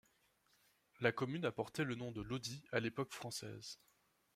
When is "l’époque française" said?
2.79-3.77